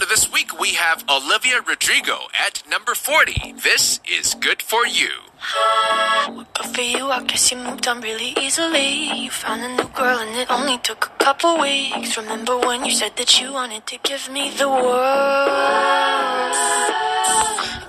[0.00, 3.54] This week, we have Olivia Rodrigo at number 40.
[3.62, 5.08] This is good for you.
[6.26, 9.22] Good for you, I guess you moved on really easily.
[9.22, 12.16] You found a new girl and it only took a couple weeks.
[12.16, 16.52] Remember when you said that you wanted to give me the world?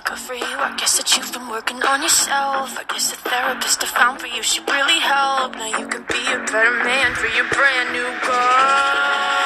[0.04, 2.78] Good for you, I guess that you've been working on yourself.
[2.78, 5.54] I guess the therapist I found for you should really help.
[5.54, 9.45] Now you can be a better man for your brand new girl.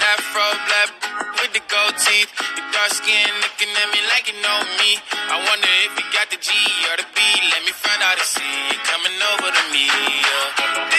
[0.00, 0.88] that fro black
[1.42, 2.30] with the gold teeth.
[2.56, 4.96] Your dark skin looking at me like you know me.
[5.12, 6.48] I wonder if you got the G
[6.88, 7.20] or the B.
[7.52, 9.88] Let me find out and see you coming over to me.
[9.88, 10.91] Yeah.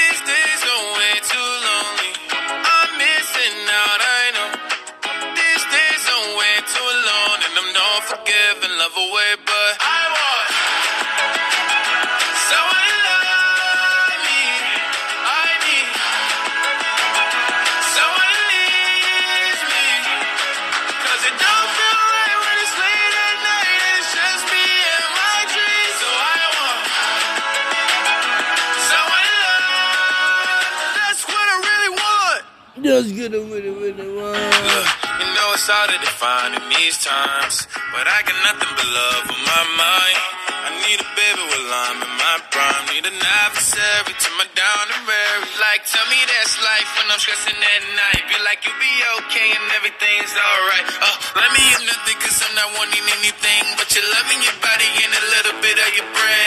[33.34, 37.66] Just get a minute, minute, Look, you know it's hard to define in these times,
[37.90, 40.22] but I got nothing but love on my mind.
[40.54, 42.94] I need a baby while I'm in my prime.
[42.94, 45.50] Need an adversary to my down and weary.
[45.58, 48.22] Like, tell me that's life when I'm stressing at night.
[48.30, 48.94] Be like, you'll be
[49.26, 50.86] okay and everything's alright.
[51.02, 53.66] Oh, let me hear nothing cause I'm not wanting anything.
[53.82, 56.42] But you're loving your body and a little bit of your brain.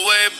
[0.00, 0.39] Away,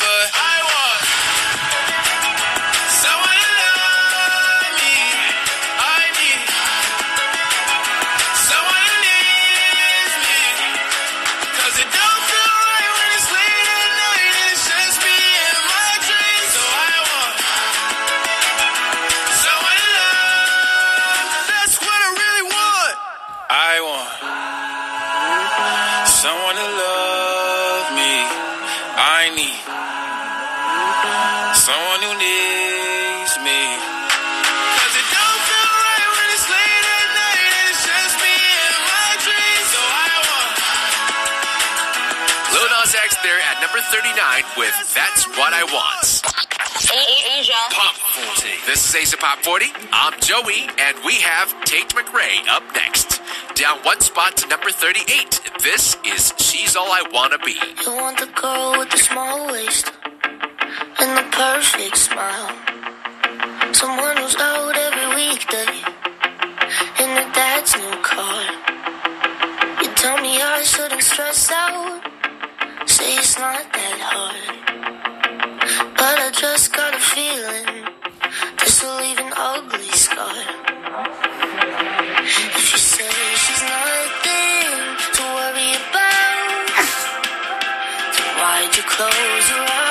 [29.35, 29.50] me.
[31.55, 33.61] Someone who needs me.
[42.50, 46.21] Lil Nas X there at number 39 with That's What I Want.
[47.38, 47.53] Asia.
[47.71, 48.67] Pop 40.
[48.67, 49.67] This is Ace Pop 40.
[49.93, 53.19] I'm Joey, and we have Tate McRae up next
[53.61, 55.41] down one spot to number 38.
[55.62, 57.61] This is She's All I Wanna Be.
[57.85, 59.93] You want the girl with the small waist
[60.99, 62.57] and the perfect smile.
[63.75, 65.77] Someone who's out every weekday
[67.05, 68.45] in her dad's new car.
[69.83, 72.01] You tell me I shouldn't stress out.
[72.89, 74.56] Say it's not that hard.
[75.99, 77.85] But I just got a feeling
[78.56, 80.61] this will leave an ugly scar.
[88.82, 89.90] close your eyes.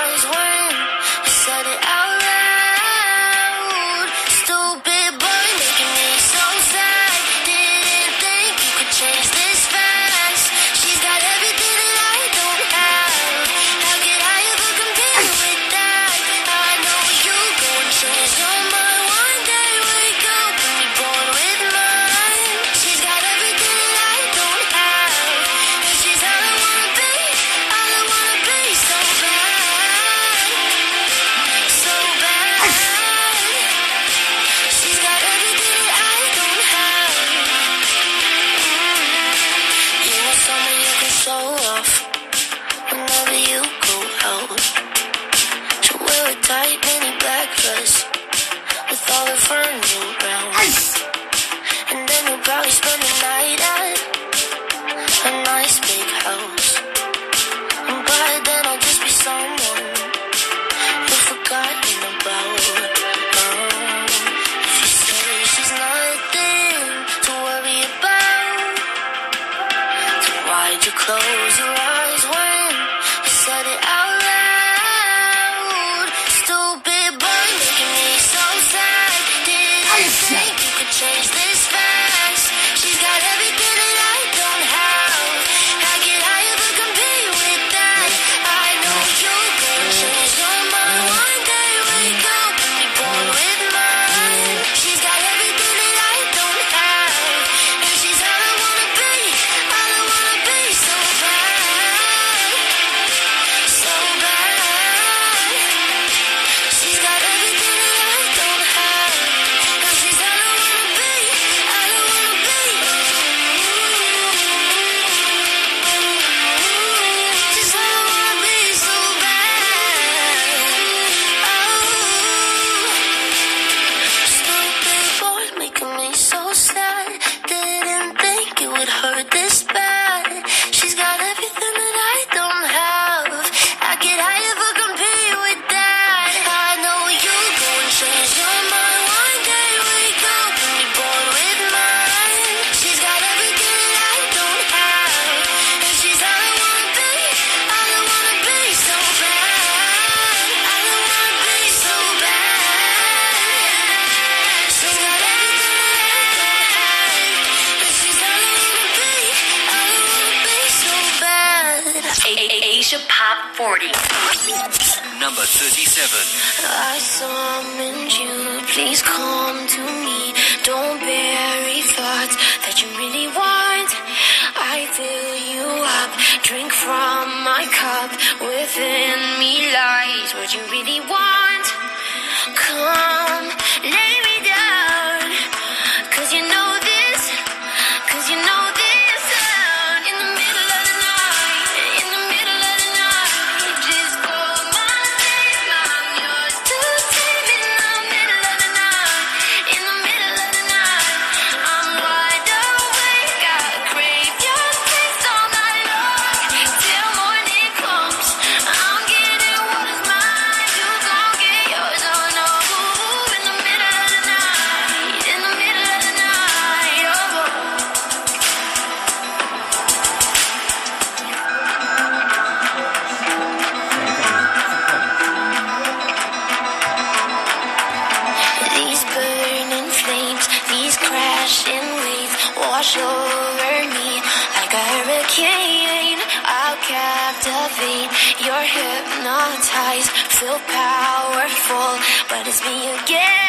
[238.70, 241.92] hypnotized, feel powerful,
[242.30, 243.49] but it's me again.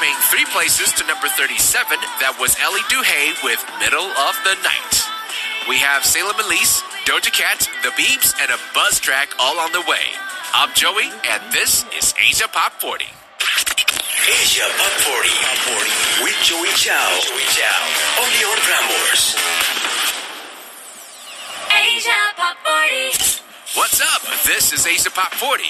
[0.00, 1.60] three places to number 37.
[2.24, 4.94] That was Elley Duhé with Middle of the Night.
[5.68, 9.84] We have Salem Ilese, Doja Cat, The Beeps, and a buzz track all on the
[9.84, 10.16] way.
[10.56, 13.04] I'm Joey, and this is Asia Pop 40.
[13.04, 16.24] Asia Pop 40, Pop 40.
[16.24, 17.08] with Joey Chow.
[17.20, 17.80] Joey Chow.
[18.24, 19.36] Only on Prambors.
[21.76, 23.36] Asia Pop 40.
[23.76, 24.22] What's up?
[24.48, 25.68] This is Asia Pop 40.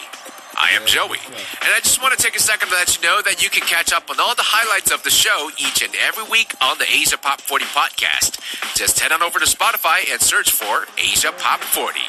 [0.60, 1.16] I am Joey.
[1.64, 3.62] And I just want to take a second to let you know that you can
[3.62, 6.84] catch up on all the highlights of the show each and every week on the
[6.84, 8.36] Asia Pop 40 podcast.
[8.76, 12.00] Just head on over to Spotify and search for Asia Pop 40.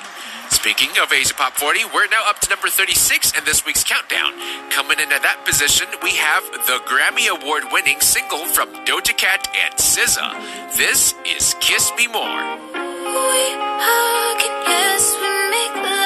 [0.52, 4.36] Speaking of Asia Pop 40, we're now up to number 36 in this week's countdown.
[4.70, 9.48] Coming in at that position, we have the Grammy Award winning single from Doja Cat
[9.56, 10.76] and SZA.
[10.76, 12.44] This is Kiss Me More.
[12.76, 16.01] We hug and yes, we make love.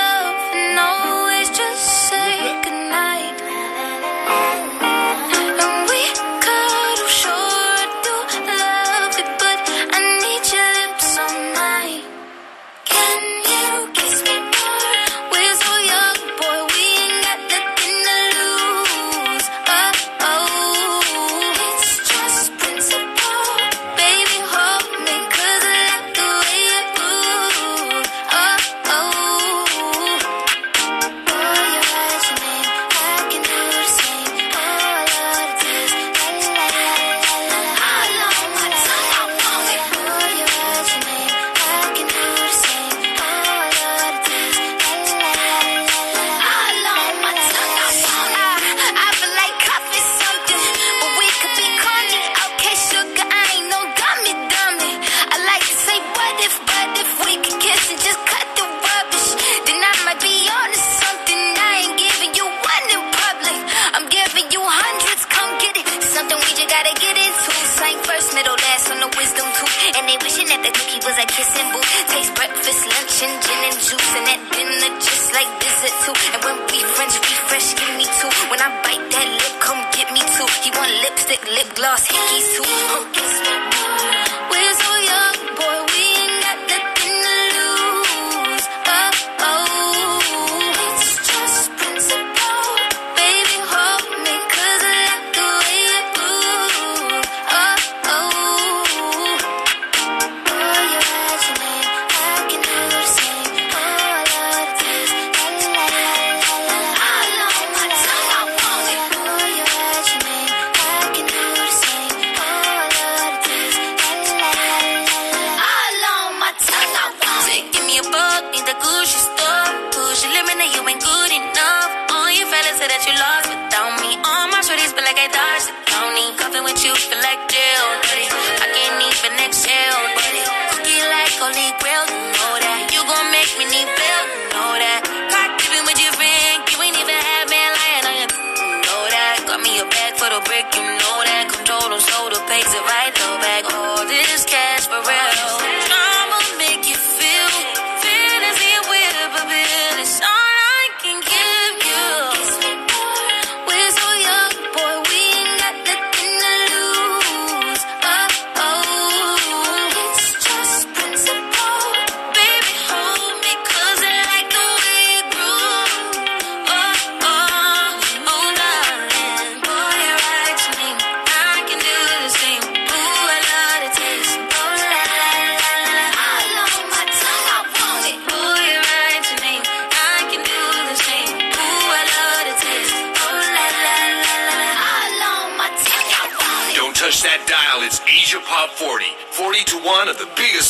[140.26, 141.46] for the brick, you know that.
[141.54, 142.30] Control them, slow.
[142.30, 143.64] the pace, the right the back.
[143.74, 144.65] All this cash.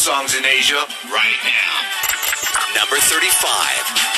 [0.05, 2.79] songs in Asia right now.
[2.79, 4.14] Number 35.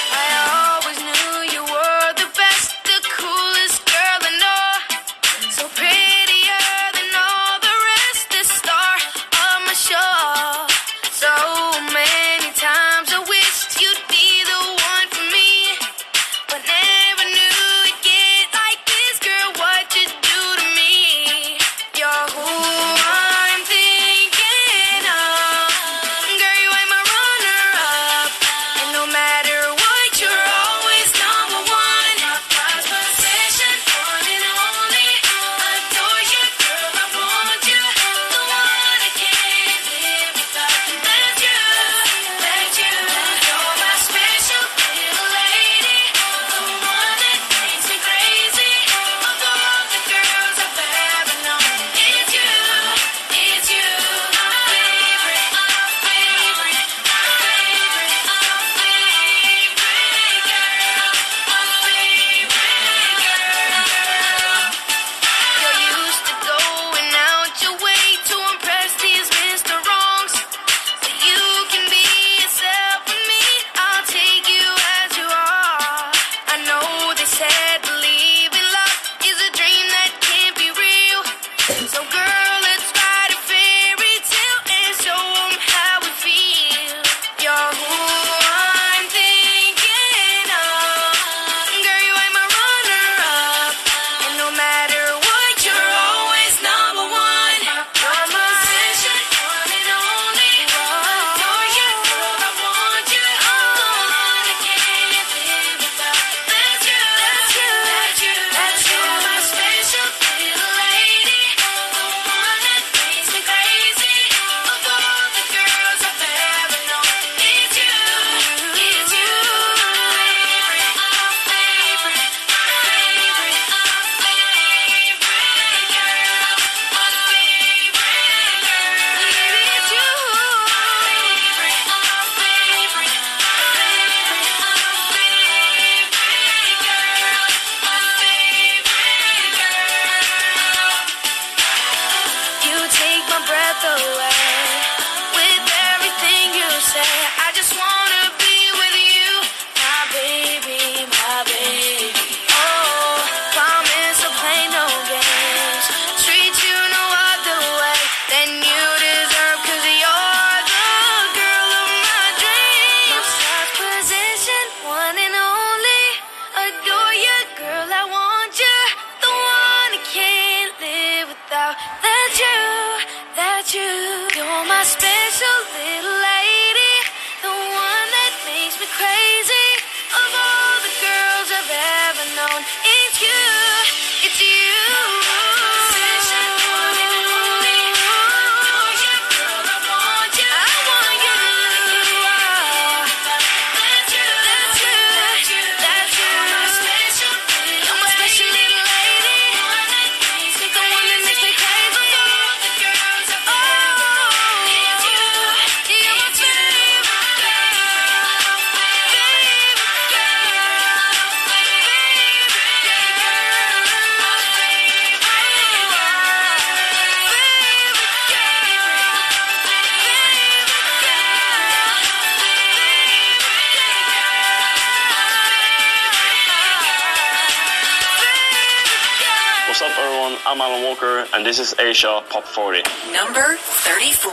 [231.37, 232.81] and this is Asia Pop 40.
[233.13, 234.31] Number 34.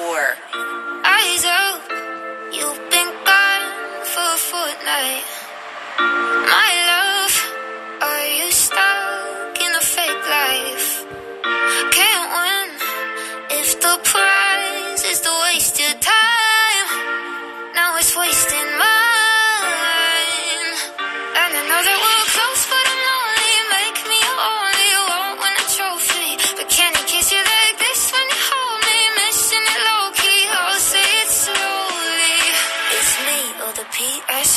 [1.04, 1.80] Eyes out,
[2.50, 3.64] you've been gone
[4.08, 5.24] for a fortnight.
[5.98, 7.03] My love.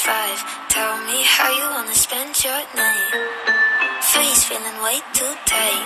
[0.08, 0.40] five.
[0.72, 3.12] Tell me how you wanna spend your night.
[4.14, 5.84] Face feeling way too tight.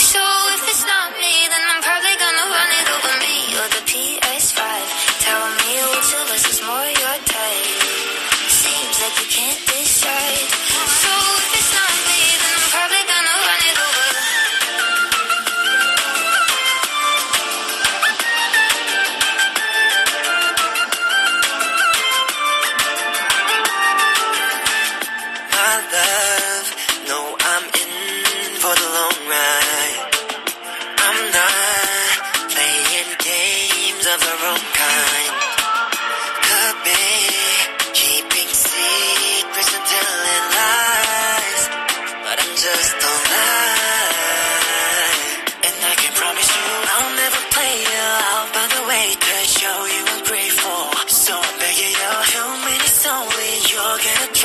[0.00, 0.22] So
[0.56, 1.07] if it's not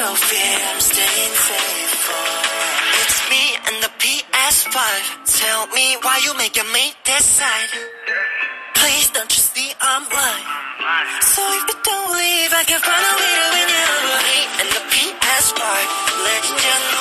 [0.04, 2.28] trophy I'm staying faithful.
[3.02, 4.78] It's me and the PS5.
[5.40, 7.72] Tell me why you making me decide.
[8.76, 10.46] Please don't you see I'm blind.
[11.34, 13.92] So if you don't leave, I can find a way to win you.
[14.28, 15.60] Me and the PS5.
[16.28, 16.93] Legend.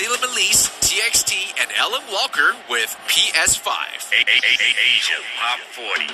[0.00, 3.68] Salem Ilese, TXT, and Alan Walker with PS5.
[4.16, 6.06] Asia Pop 40.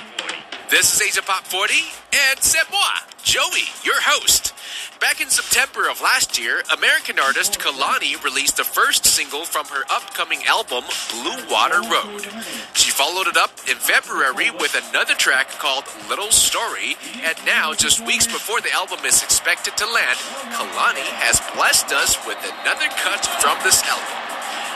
[0.69, 1.73] This is Asia Pop 40,
[2.11, 2.81] and c'est moi,
[3.23, 4.56] Joey, your host.
[4.99, 9.85] Back in September of last year, American artist Kehlani released the first single from her
[9.91, 12.25] upcoming album, Blue Water Road.
[12.73, 18.01] She followed it up in February with another track called Little Story, and now, just
[18.07, 20.17] weeks before the album is expected to land,
[20.57, 24.17] Kehlani has blessed us with another cut from this album.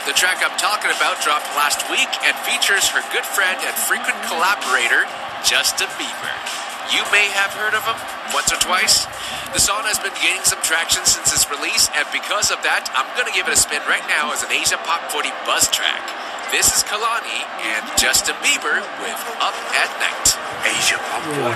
[0.06, 4.22] The track I'm talking about dropped last week and features her good friend and frequent
[4.30, 5.02] collaborator,
[5.42, 6.61] Justin Bieber.
[6.90, 7.98] You may have heard of him
[8.34, 9.06] once or twice.
[9.54, 13.06] The song has been gaining some traction since its release, and because of that, I'm
[13.14, 16.02] going to give it a spin right now as an Asia Pop 40 buzz track.
[16.50, 20.36] This is Kehlani and Justin Bieber with Up at Night.
[20.66, 21.48] Asia Pop 40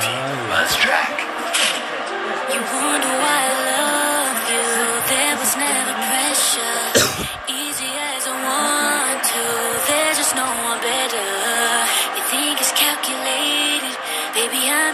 [0.48, 1.20] Buzz Track.
[2.48, 4.66] You wonder why I love you.
[5.10, 6.95] There was never pressure.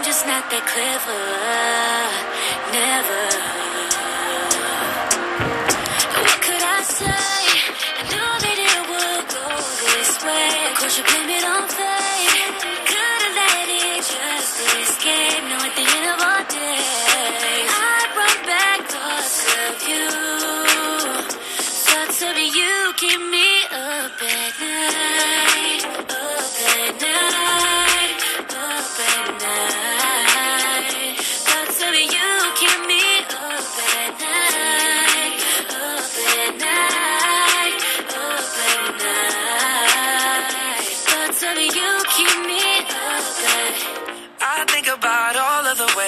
[0.03, 1.23] Just not that clever.
[2.75, 3.23] Never.
[6.19, 7.07] What could I say?
[7.07, 9.47] I knew that it would go
[9.95, 10.51] this way.
[10.71, 12.51] Of course, you blame it on fate.
[12.83, 15.43] Could've let it just escape.
[15.47, 16.83] Now at the end of our day,
[17.63, 20.11] I run back thoughts of you.
[21.87, 25.83] Thoughts of you keep me up at night.
[26.11, 27.32] Up at night.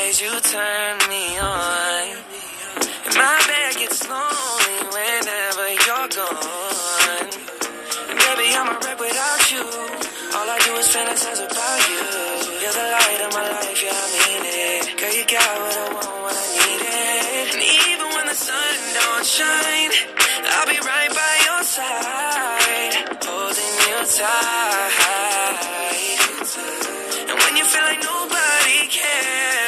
[0.06, 2.06] Ways you turn me on.
[3.06, 7.30] And my bed gets lonely whenever you're gone.
[8.10, 9.66] And baby, I'm a wreck without you.
[10.36, 12.06] All I do is fantasize about you.
[12.62, 14.84] You're the light of my life, yeah, I mean it.
[15.00, 17.48] Girl, you got what I want when I need it.
[17.56, 19.92] And even when the sun don't shine,
[20.54, 22.94] I'll be right by your side,
[23.26, 25.60] holding you tight.
[27.30, 29.65] And when you feel like nobody cares,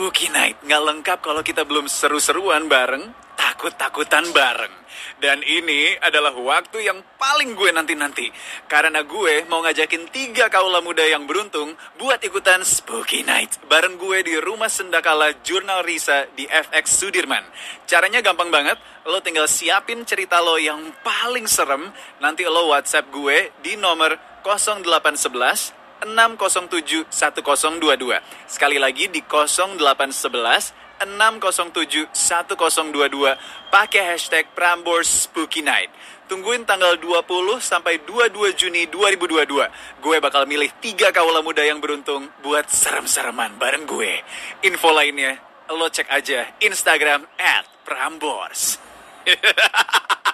[0.00, 3.04] Spooky Night nggak lengkap kalau kita belum seru-seruan bareng,
[3.36, 4.72] takut-takutan bareng.
[5.20, 8.32] Dan ini adalah waktu yang paling gue nanti-nanti.
[8.64, 13.60] Karena gue mau ngajakin tiga kaulah muda yang beruntung buat ikutan Spooky Night.
[13.68, 17.44] Bareng gue di Rumah Sendakala Jurnal Risa di FX Sudirman.
[17.84, 18.80] Caranya gampang banget.
[19.04, 21.92] Lo tinggal siapin cerita lo yang paling serem.
[22.24, 24.16] Nanti lo WhatsApp gue di nomor
[24.48, 28.20] 0811 607 1022.
[28.48, 35.88] Sekali lagi di 0811 607 1022 pakai hashtag Prambors Spooky Night.
[36.28, 39.66] Tungguin tanggal 20 sampai 22 Juni 2022.
[39.98, 44.22] Gue bakal milih tiga kaula muda yang beruntung buat serem-sereman bareng gue.
[44.62, 48.78] Info lainnya lo cek aja Instagram at Prambors.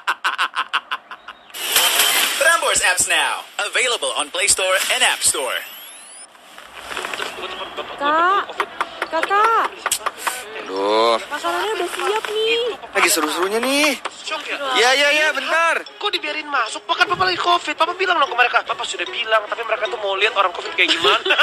[2.47, 3.43] Prambors apps now.
[3.59, 5.59] Available on Play Store and App Store.
[7.99, 8.47] Kak,
[9.11, 9.67] kakak,
[10.63, 12.59] Aduh, makanannya udah siap nih.
[12.95, 13.99] lagi seru-serunya nih.
[14.79, 15.83] Iya, iya, iya, bentar.
[15.99, 16.87] Kok dibiarin masuk?
[16.87, 17.75] Bahkan Papa lagi COVID.
[17.75, 18.63] Papa bilang dong ke mereka.
[18.63, 21.19] Papa sudah bilang, tapi mereka tuh mau lihat orang COVID kayak gimana.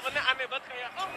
[0.00, 1.08] Temennya aneh banget kayak, oh,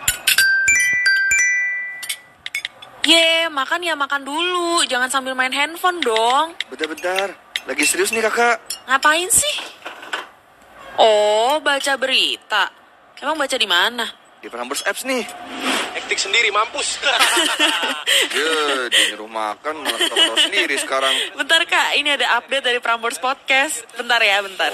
[3.08, 4.84] Ye, makan ya makan dulu.
[4.91, 6.52] Jangan sambil main handphone dong.
[6.67, 7.44] Bentar-bentar.
[7.65, 8.62] Lagi serius nih kakak.
[8.86, 9.56] Ngapain sih?
[11.01, 12.69] Oh, baca berita.
[13.17, 14.06] Emang baca di mana?
[14.38, 15.25] Di Prambors Apps nih.
[15.97, 16.99] hektik sendiri, mampus.
[18.36, 21.12] Ya, dia nyuruh makan malah sendiri sekarang.
[21.36, 23.82] Bentar kak, ini ada update dari Prambors Podcast.
[23.97, 24.71] Bentar ya, bentar.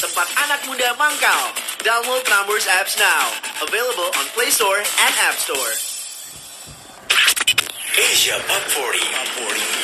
[0.00, 1.42] Tempat anak muda mangkal.
[1.82, 3.24] Download Prambors apps now.
[3.64, 5.89] Available on Play Store and App Store.
[7.98, 8.98] Asia Pop 40,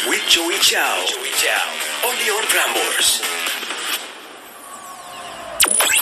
[0.08, 1.04] with Joey Chow.
[1.08, 2.06] Joey Chow.
[2.06, 3.20] Only on Prambors.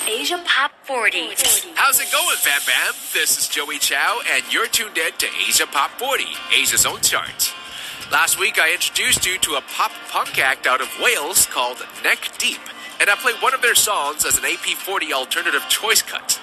[0.07, 1.29] Asia Pop 40.
[1.75, 2.95] How's it going, Bam Bam?
[3.15, 7.55] This is Joey Chow, and you're tuned in to Asia Pop 40, Asia's own chart.
[8.13, 12.29] Last week, I introduced you to a pop punk act out of Wales called Neck
[12.37, 12.61] Deep,
[13.01, 16.39] and I played one of their songs as an AP40 alternative choice cut.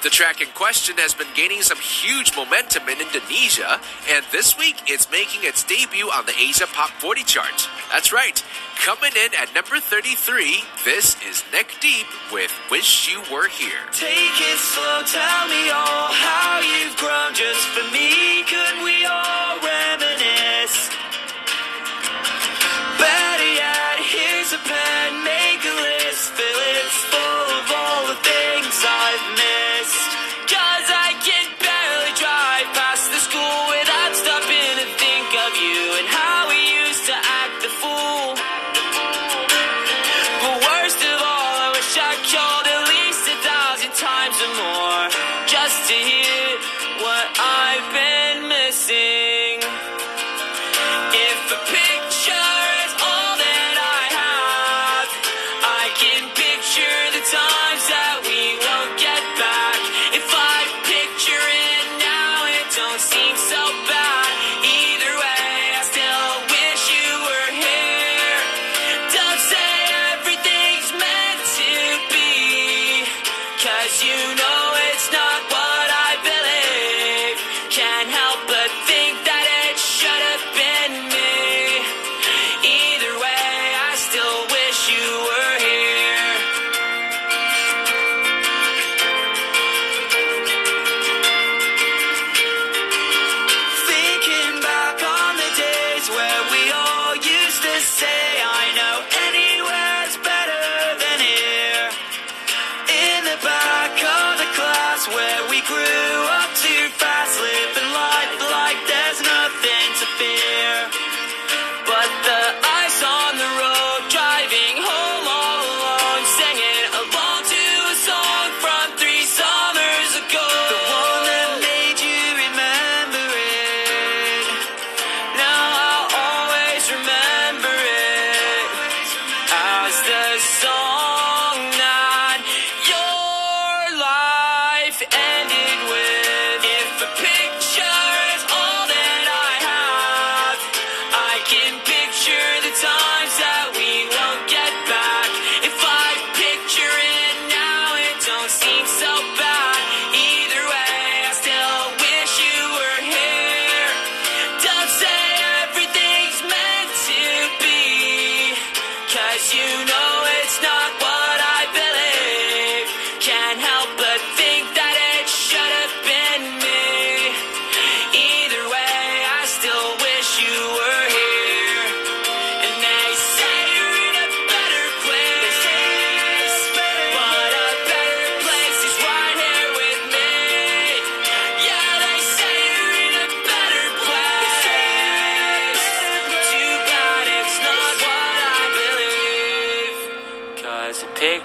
[0.00, 4.76] The track in question has been gaining some huge momentum in Indonesia, and this week
[4.86, 7.68] it's making its debut on the Asia Pop 40 chart.
[7.90, 8.38] That's right,
[8.78, 13.82] coming in at number 33, this is Neck Deep with Wish You Were Here.
[13.90, 18.46] Take it slow, tell me all how you've grown just for me.
[18.46, 19.37] Could we all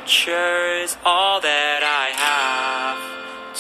[0.04, 3.00] picture is all that I have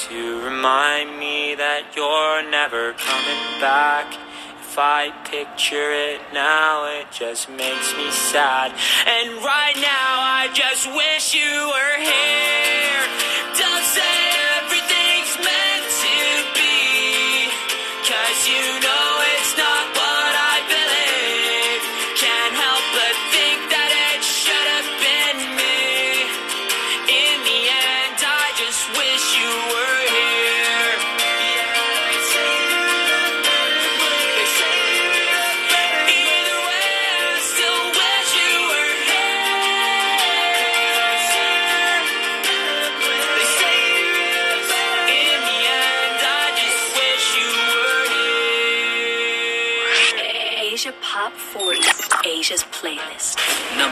[0.09, 4.11] to remind me that you're never coming back.
[4.59, 8.75] If I picture it now, it just makes me sad.
[9.07, 13.22] And right now, I just wish you were here.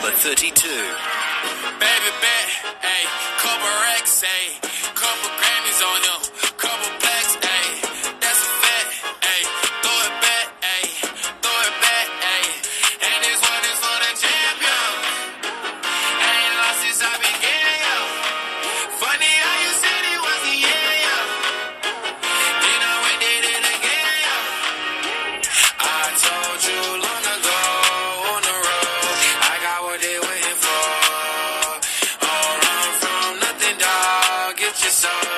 [0.02, 1.11] number 32.
[34.92, 35.31] sun.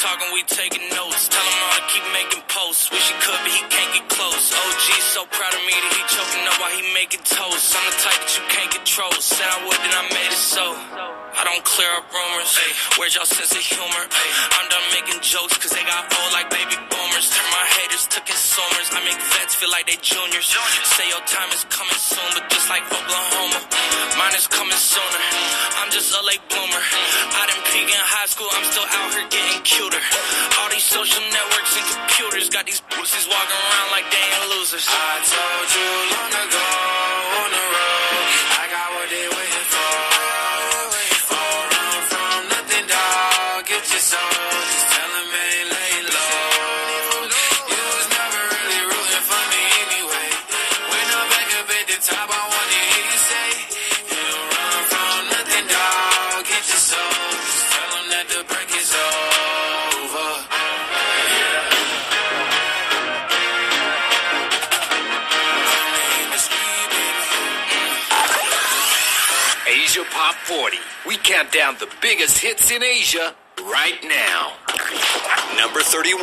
[0.00, 1.28] talking, we taking notes.
[1.28, 2.88] Tell him all to keep making posts.
[2.88, 4.48] Wish he could, but he can't get close.
[4.48, 7.76] OG so proud of me that he choking up while he making toast.
[7.76, 9.12] I'm the type that you can't control.
[9.20, 10.72] Said I would, then I made it so.
[11.36, 12.48] I don't clear up rumors.
[12.56, 14.04] Hey, where's y'all sense of humor?
[14.08, 17.28] Hey, I'm done making jokes, cause they got old like baby boomers.
[17.28, 17.66] Turn my
[18.00, 18.88] years, took in summers.
[18.92, 20.48] I make vets feel like they juniors.
[20.96, 23.60] Say your time is coming soon, but just like Oklahoma,
[24.18, 25.20] mine is coming sooner.
[25.80, 26.80] I'm just a late bloomer.
[26.80, 30.02] I didn't peak in high school, I'm still out here getting cuter.
[30.60, 34.86] All these social networks and computers got these pussies walking around like they ain't losers.
[34.88, 36.68] I told you long ago
[37.40, 38.24] on the road,
[38.60, 39.79] I got what they waiting for.
[70.50, 70.78] 40.
[71.06, 74.54] We count down the biggest hits in Asia right now.
[75.56, 76.20] Number 31.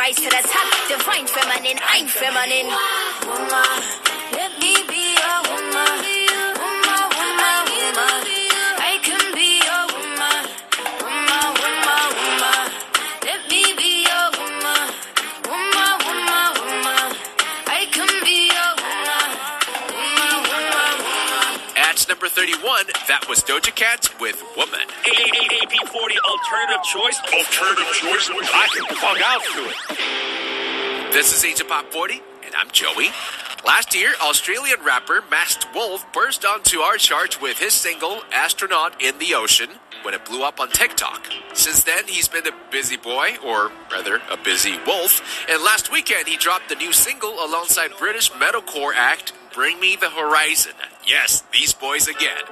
[0.00, 0.68] Rise to the top.
[0.88, 2.72] Divine feminine, I'm feminine.
[3.28, 3.99] Woman,
[23.20, 24.80] that was Doja Cat with Woman.
[25.04, 27.18] AP40 alternative choice.
[27.32, 28.30] Alternative choice.
[28.30, 31.12] I can plug out to it.
[31.12, 33.08] This is Asia Pop 40, and I'm Joey.
[33.66, 39.18] Last year, Australian rapper Masked Wolf burst onto our charts with his single Astronaut in
[39.18, 39.70] the Ocean
[40.02, 41.26] when it blew up on TikTok.
[41.52, 46.26] Since then, he's been a busy boy, or rather, a busy wolf, and last weekend
[46.26, 50.72] he dropped the new single alongside British metalcore act Bring Me the Horizon.
[51.06, 52.44] Yes, these boys again.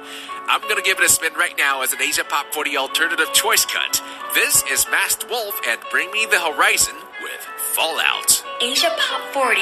[0.49, 3.65] I'm gonna give it a spin right now as an Asia Pop 40 alternative choice
[3.65, 4.01] cut.
[4.33, 7.41] This is Masked Wolf and Bring Me the Horizon with
[7.77, 8.43] Fallout.
[8.61, 9.61] Asia Pop 40.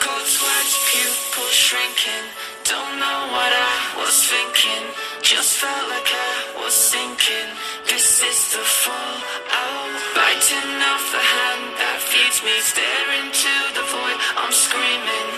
[0.00, 2.24] Cold sweats, pupils shrinking.
[2.64, 4.84] Don't know what I was thinking.
[5.22, 7.50] Just felt like I was sinking.
[7.86, 9.92] This is the fallout.
[10.16, 12.54] Biting off the hand that feeds me.
[12.64, 14.18] Staring to the void.
[14.40, 15.35] I'm screaming.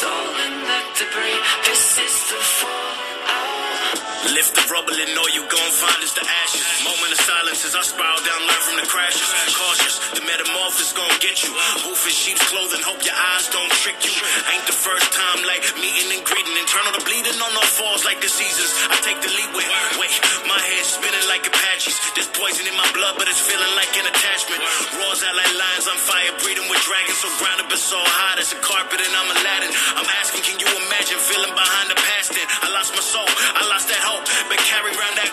[0.00, 1.40] Soul in the debris.
[1.68, 4.00] This is the fallout.
[4.32, 6.64] Lift the rubble and all you gon' find is the ashes.
[6.88, 9.28] Moment of silence as I spiral down, learn from the crashes.
[9.52, 11.52] Cautious, the metamorphosis gon' get you.
[11.84, 14.12] Wolf in sheep's clothing, hope your eyes don't trick you.
[14.56, 16.56] Ain't the first time like meeting and greeting.
[16.56, 18.72] Internal to bleeding on no falls like the seasons.
[18.88, 19.68] I take the lead with.
[20.00, 20.16] Wait,
[20.48, 22.00] my head spinning like Apaches.
[22.16, 24.64] There's poison in my blood, but it's feeling like an attachment.
[24.96, 27.20] Roars out like lions on fire, breathing with dragons.
[27.20, 29.59] So grounded but so hot as a carpet, and I'm a I'm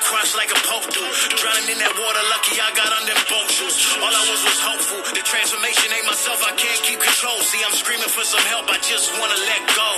[0.07, 1.03] cross like a pope do.
[1.35, 3.75] Drowning in that water, lucky I got on them boat shoes.
[3.99, 5.03] All I was was hopeful.
[5.11, 7.35] The transformation ain't myself, I can't keep control.
[7.43, 9.91] See, I'm screaming for some help, I just wanna let go.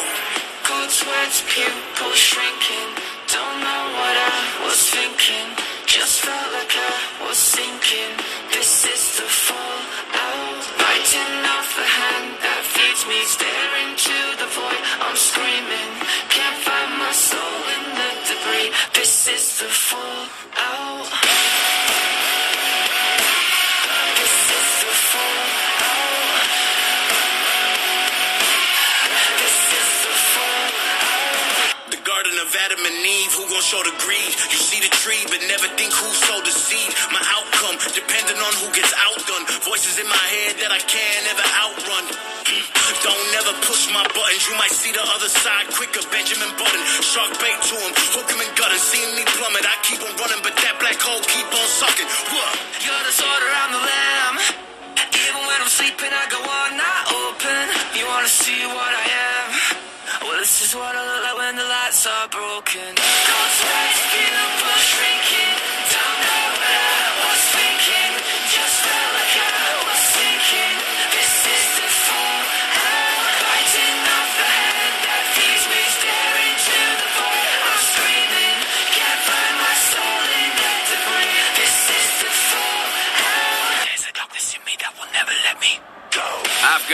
[0.90, 2.50] Sweats, pupils shrinking.
[2.50, 2.69] Don't
[33.60, 34.32] Who show the greed?
[34.56, 36.96] You see the tree, but never think who sowed the seed.
[37.12, 39.44] My outcome, depending on who gets outdone.
[39.68, 42.08] Voices in my head that I can't ever outrun.
[43.04, 44.48] Don't never push my buttons.
[44.48, 46.00] You might see the other side quicker.
[46.08, 48.80] Benjamin Button, shark bait to him, hook him and gut him.
[48.80, 52.08] Seeing me plummet, I keep on running, but that black hole keep on sucking.
[52.32, 52.52] What?
[52.80, 54.36] You're the sword around the lamb.
[55.20, 57.64] Even when I'm sleeping, I go on, not open.
[58.00, 59.39] You wanna see what I am?
[60.40, 62.96] This is what I look like when the lights are broken.
[62.96, 65.29] Cold sweats, pupils shrinking.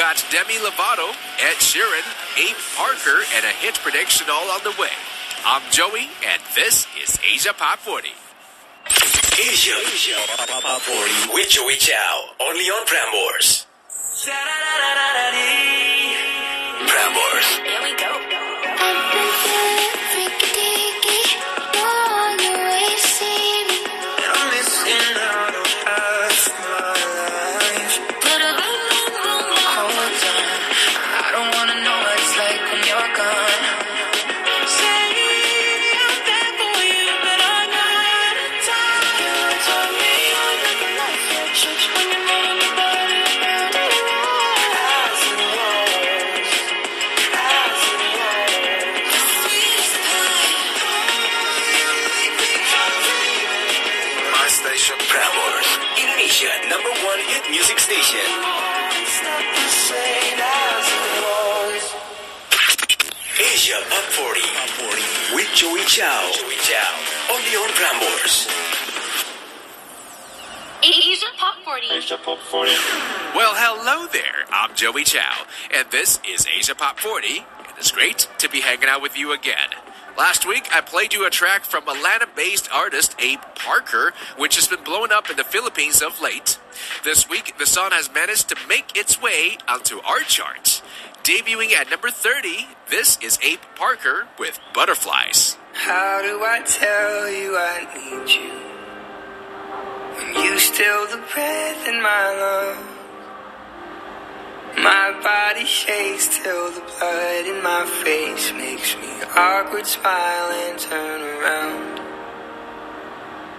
[0.06, 1.10] Got Demi Lovato,
[1.42, 2.06] Ed Sheeran,
[2.38, 4.94] Abe Parker, and a hit prediction all on the way.
[5.44, 8.10] I'm Joey, and this is Asia Pop 40.
[8.86, 9.74] Asia.
[9.74, 10.14] Asia.
[10.62, 12.26] Pop 40 with Joey Chow.
[12.40, 13.66] Only on Prambors.
[16.86, 17.48] Prambors.
[17.66, 18.35] Here we go.
[65.66, 66.32] Joey Chow.
[66.32, 67.34] Joey Chow.
[67.34, 68.48] Only on Prambors.
[70.84, 71.88] Asia Pop 40.
[71.92, 72.70] Asia Pop 40.
[73.36, 74.46] Well, hello there.
[74.52, 77.40] I'm Joey Chow, and this is Asia Pop 40.
[77.40, 79.70] And it's great to be hanging out with you again.
[80.16, 84.68] Last week, I played you a track from Atlanta based artist Abe Parker, which has
[84.68, 86.60] been blowing up in the Philippines of late.
[87.04, 90.84] This week, the song has managed to make its way onto our charts.
[91.26, 95.58] Debuting at number 30, this is Abe Parker with Butterflies.
[95.74, 98.54] How do I tell you I need you?
[100.14, 102.86] When you still the breath in my lungs.
[104.78, 111.22] My body shakes till the blood in my face makes me awkward smile and turn
[111.22, 112.02] around.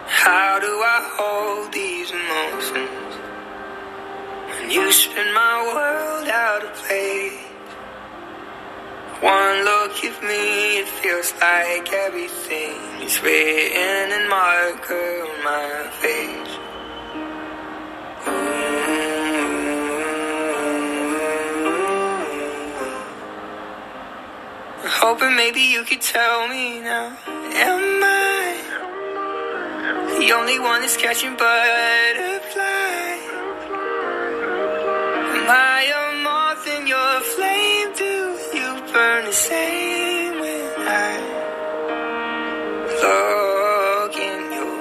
[0.07, 3.17] How do I hold these emotions
[4.55, 7.46] when you spin my world out of place?
[9.23, 16.59] One look at me, it feels like everything is written in marker on my face.
[18.27, 18.77] Mm-hmm.
[25.01, 27.17] Hoping maybe you could tell me now.
[27.27, 28.61] Am I
[30.19, 33.25] the only one that's catching butterflies?
[35.39, 37.76] Am I a moth in your flame?
[38.97, 41.21] Burn the same when I
[43.03, 44.77] look in your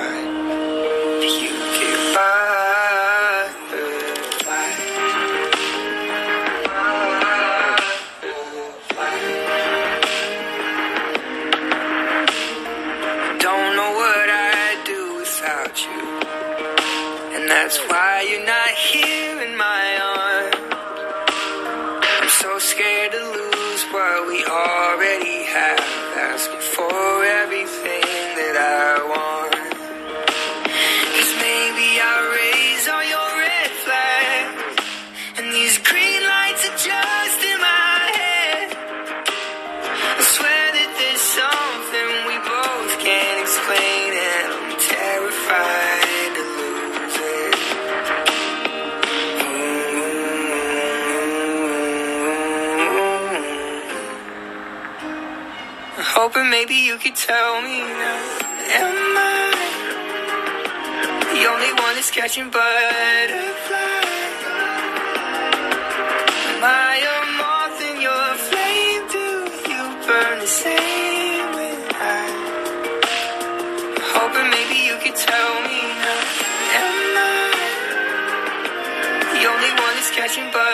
[0.00, 1.32] eyes?
[1.42, 2.00] You get
[13.42, 16.02] Don't know what I'd do without you.
[17.36, 19.84] And that's why you're not here in my
[20.16, 20.56] arms.
[22.22, 23.49] I'm so scared to lose
[23.92, 25.80] what we already have.
[26.16, 28.02] Asking for everything
[28.38, 28.99] that I
[56.32, 58.18] hoping maybe you could tell me now.
[58.78, 59.50] Am I
[61.34, 64.38] the only one that's catching butterflies?
[66.50, 69.02] Am I a moth in your flame?
[69.16, 69.26] Do
[69.72, 72.22] you burn the same when I?
[74.14, 76.22] Hoping maybe you could tell me now.
[76.84, 77.38] Am I
[79.34, 80.69] the only one that's catching butterflies?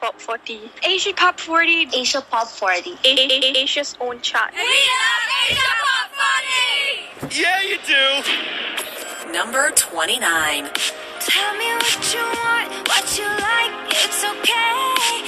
[0.00, 0.70] Pop 40.
[0.82, 1.88] Asia Pop 40.
[1.92, 2.96] Asia Pop 40.
[3.04, 4.52] Asia's own chart.
[4.54, 6.10] We love Asia Pop
[7.20, 7.38] 40!
[7.38, 9.32] Yeah, you do.
[9.32, 10.70] Number 29.
[11.20, 15.20] Tell me what you want, what you like, it's okay.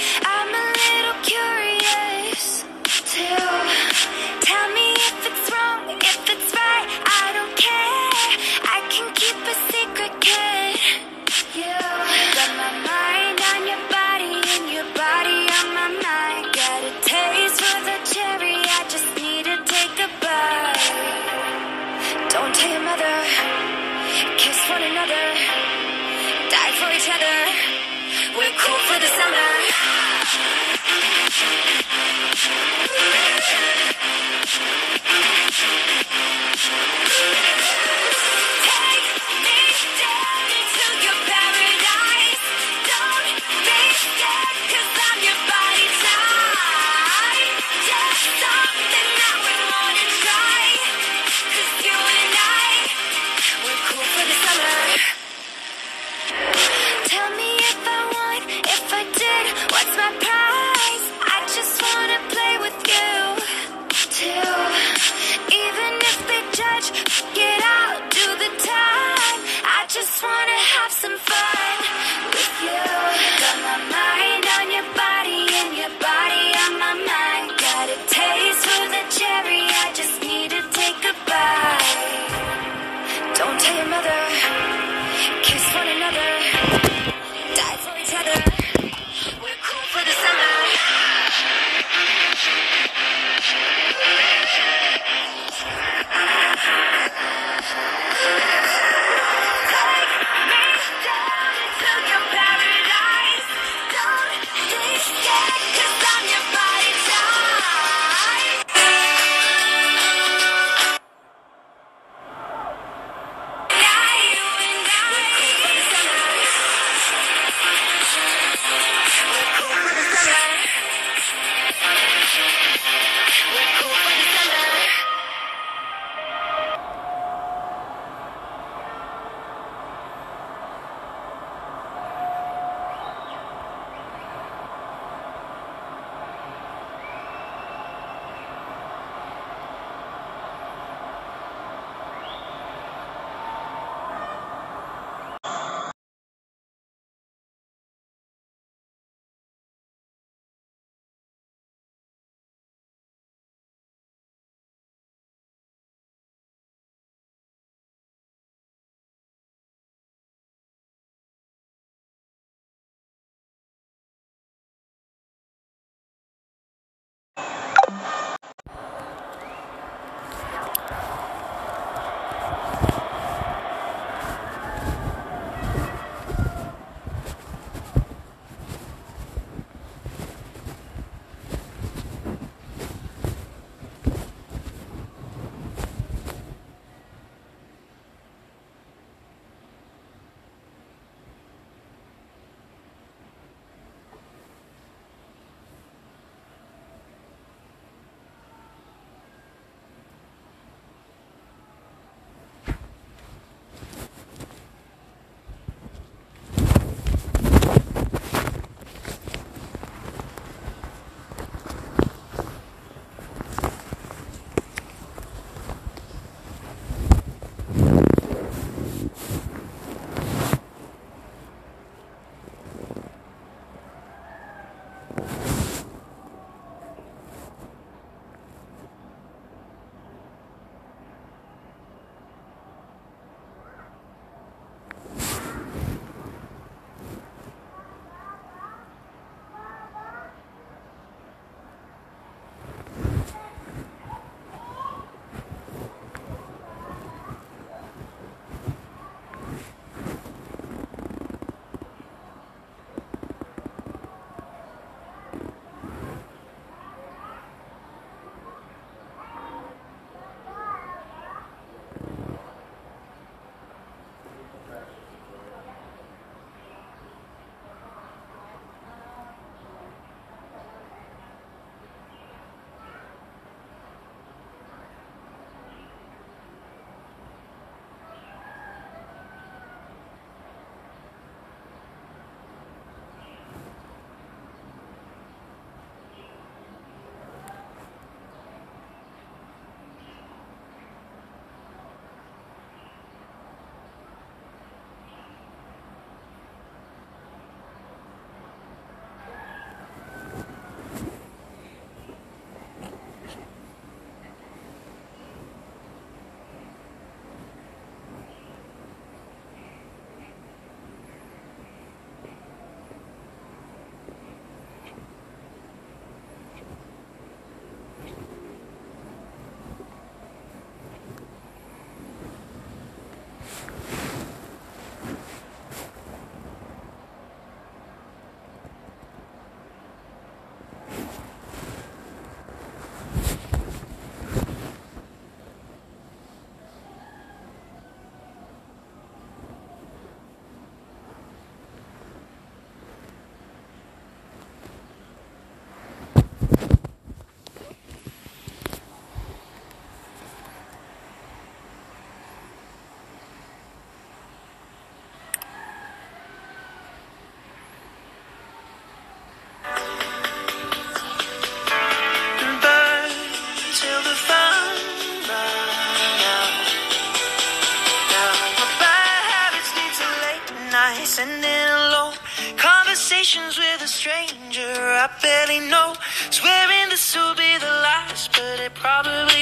[373.13, 375.93] Conversations with a stranger I barely know.
[376.29, 379.32] Swearing this will be the last, but it probably